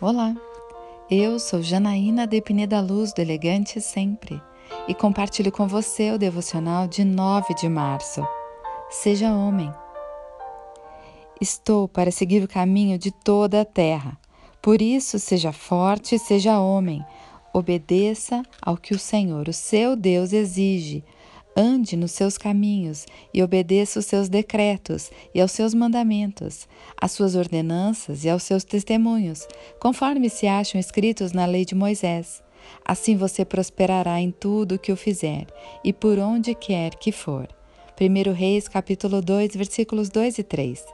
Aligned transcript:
Olá, 0.00 0.34
eu 1.10 1.38
sou 1.38 1.62
Janaína 1.62 2.26
de 2.26 2.40
Pineda 2.40 2.80
Luz 2.80 3.12
do 3.12 3.20
Elegante 3.20 3.80
Sempre 3.80 4.40
e 4.88 4.94
compartilho 4.94 5.52
com 5.52 5.68
você 5.68 6.10
o 6.10 6.18
devocional 6.18 6.88
de 6.88 7.04
9 7.04 7.54
de 7.54 7.68
março. 7.68 8.26
Seja 8.90 9.32
homem. 9.32 9.72
Estou 11.40 11.86
para 11.86 12.10
seguir 12.10 12.42
o 12.42 12.48
caminho 12.48 12.98
de 12.98 13.10
toda 13.10 13.60
a 13.60 13.64
terra. 13.64 14.18
Por 14.60 14.82
isso, 14.82 15.18
seja 15.18 15.52
forte 15.52 16.18
seja 16.18 16.58
homem. 16.58 17.04
Obedeça 17.52 18.42
ao 18.60 18.76
que 18.76 18.94
o 18.94 18.98
Senhor, 18.98 19.48
o 19.48 19.52
seu 19.52 19.94
Deus, 19.94 20.32
exige 20.32 21.04
Ande 21.60 21.96
nos 21.96 22.12
seus 22.12 22.38
caminhos 22.38 23.04
e 23.34 23.42
obedeça 23.42 23.98
os 23.98 24.06
seus 24.06 24.28
decretos 24.28 25.10
e 25.34 25.40
aos 25.40 25.50
seus 25.50 25.74
mandamentos, 25.74 26.68
às 26.96 27.10
suas 27.10 27.34
ordenanças 27.34 28.24
e 28.24 28.30
aos 28.30 28.44
seus 28.44 28.62
testemunhos, 28.62 29.44
conforme 29.80 30.30
se 30.30 30.46
acham 30.46 30.80
escritos 30.80 31.32
na 31.32 31.46
lei 31.46 31.64
de 31.64 31.74
Moisés. 31.74 32.44
Assim 32.84 33.16
você 33.16 33.44
prosperará 33.44 34.20
em 34.20 34.30
tudo 34.30 34.76
o 34.76 34.78
que 34.78 34.92
o 34.92 34.96
fizer 34.96 35.48
e 35.82 35.92
por 35.92 36.20
onde 36.20 36.54
quer 36.54 36.94
que 36.94 37.10
for. 37.10 37.48
1 38.00 38.32
Reis 38.32 38.68
capítulo 38.68 39.20
2, 39.20 39.56
versículos 39.56 40.08
2 40.10 40.38
e 40.38 40.42
3. 40.44 40.86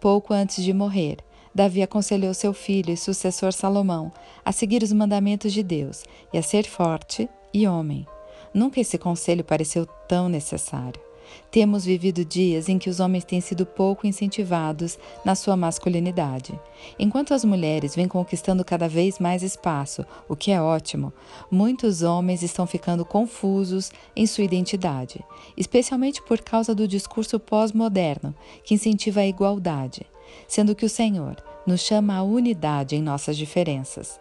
Pouco 0.00 0.32
antes 0.32 0.62
de 0.62 0.72
morrer, 0.72 1.16
Davi 1.52 1.82
aconselhou 1.82 2.32
seu 2.34 2.54
filho 2.54 2.92
e 2.92 2.96
sucessor 2.96 3.52
Salomão 3.52 4.12
a 4.44 4.52
seguir 4.52 4.80
os 4.84 4.92
mandamentos 4.92 5.52
de 5.52 5.64
Deus 5.64 6.04
e 6.32 6.38
a 6.38 6.42
ser 6.42 6.66
forte 6.66 7.28
e 7.52 7.66
homem. 7.66 8.06
Nunca 8.52 8.80
esse 8.80 8.98
conselho 8.98 9.44
pareceu 9.44 9.86
tão 10.08 10.28
necessário. 10.28 11.08
Temos 11.50 11.84
vivido 11.84 12.24
dias 12.24 12.68
em 12.68 12.78
que 12.78 12.90
os 12.90 13.00
homens 13.00 13.24
têm 13.24 13.40
sido 13.40 13.64
pouco 13.64 14.06
incentivados 14.06 14.98
na 15.24 15.34
sua 15.34 15.56
masculinidade. 15.56 16.58
Enquanto 16.98 17.34
as 17.34 17.44
mulheres 17.44 17.94
vêm 17.94 18.08
conquistando 18.08 18.64
cada 18.64 18.88
vez 18.88 19.18
mais 19.18 19.42
espaço, 19.42 20.04
o 20.28 20.36
que 20.36 20.50
é 20.50 20.60
ótimo, 20.60 21.12
muitos 21.50 22.02
homens 22.02 22.42
estão 22.42 22.66
ficando 22.66 23.04
confusos 23.04 23.90
em 24.14 24.26
sua 24.26 24.44
identidade, 24.44 25.24
especialmente 25.56 26.22
por 26.22 26.40
causa 26.40 26.74
do 26.74 26.86
discurso 26.86 27.38
pós-moderno 27.38 28.34
que 28.64 28.74
incentiva 28.74 29.20
a 29.20 29.26
igualdade, 29.26 30.06
sendo 30.46 30.74
que 30.74 30.84
o 30.84 30.90
Senhor 30.90 31.36
nos 31.66 31.80
chama 31.80 32.16
à 32.16 32.22
unidade 32.22 32.96
em 32.96 33.02
nossas 33.02 33.36
diferenças. 33.36 34.18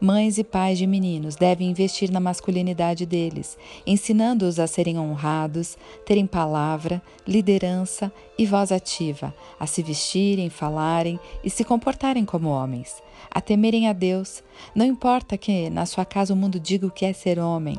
Mães 0.00 0.38
e 0.38 0.44
pais 0.44 0.78
de 0.78 0.86
meninos 0.86 1.36
devem 1.36 1.68
investir 1.68 2.10
na 2.10 2.18
masculinidade 2.18 3.04
deles, 3.04 3.58
ensinando-os 3.86 4.58
a 4.58 4.66
serem 4.66 4.98
honrados, 4.98 5.76
terem 6.06 6.26
palavra, 6.26 7.02
liderança 7.28 8.10
e 8.38 8.46
voz 8.46 8.72
ativa, 8.72 9.34
a 9.58 9.66
se 9.66 9.82
vestirem, 9.82 10.48
falarem 10.48 11.20
e 11.44 11.50
se 11.50 11.64
comportarem 11.64 12.24
como 12.24 12.48
homens, 12.48 13.02
a 13.30 13.42
temerem 13.42 13.88
a 13.88 13.92
Deus. 13.92 14.42
Não 14.74 14.86
importa 14.86 15.36
que 15.36 15.68
na 15.68 15.84
sua 15.84 16.06
casa 16.06 16.32
o 16.32 16.36
mundo 16.36 16.58
diga 16.58 16.86
o 16.86 16.90
que 16.90 17.04
é 17.04 17.12
ser 17.12 17.38
homem. 17.38 17.78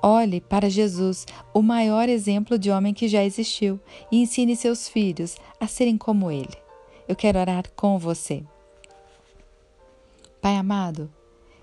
Olhe 0.00 0.40
para 0.40 0.70
Jesus, 0.70 1.26
o 1.52 1.60
maior 1.60 2.08
exemplo 2.08 2.56
de 2.56 2.70
homem 2.70 2.94
que 2.94 3.08
já 3.08 3.24
existiu, 3.24 3.80
e 4.12 4.22
ensine 4.22 4.54
seus 4.54 4.88
filhos 4.88 5.36
a 5.58 5.66
serem 5.66 5.98
como 5.98 6.30
ele. 6.30 6.56
Eu 7.08 7.16
quero 7.16 7.40
orar 7.40 7.64
com 7.74 7.98
você. 7.98 8.44
Pai 10.40 10.56
amado, 10.56 11.10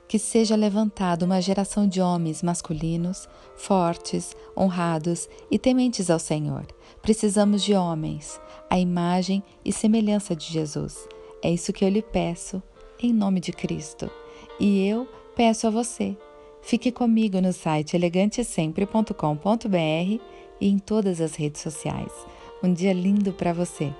que 0.09 0.17
seja 0.17 0.55
levantada 0.55 1.23
uma 1.23 1.39
geração 1.39 1.87
de 1.87 2.01
homens 2.01 2.41
masculinos, 2.41 3.29
fortes, 3.55 4.35
honrados 4.57 5.29
e 5.51 5.59
tementes 5.59 6.09
ao 6.09 6.17
Senhor. 6.17 6.65
Precisamos 6.99 7.63
de 7.63 7.75
homens, 7.75 8.41
a 8.67 8.79
imagem 8.79 9.43
e 9.63 9.71
semelhança 9.71 10.35
de 10.35 10.47
Jesus. 10.47 11.07
É 11.43 11.51
isso 11.51 11.71
que 11.71 11.85
eu 11.85 11.89
lhe 11.89 12.01
peço, 12.01 12.59
em 12.99 13.13
nome 13.13 13.39
de 13.39 13.53
Cristo. 13.53 14.09
E 14.59 14.83
eu 14.87 15.07
peço 15.35 15.67
a 15.67 15.69
você. 15.69 16.17
Fique 16.63 16.91
comigo 16.91 17.39
no 17.39 17.53
site 17.53 17.95
elegantesempre.com.br 17.95 20.23
e 20.59 20.67
em 20.67 20.79
todas 20.79 21.21
as 21.21 21.35
redes 21.35 21.61
sociais. 21.61 22.11
Um 22.63 22.73
dia 22.73 22.93
lindo 22.93 23.31
para 23.31 23.53
você. 23.53 23.93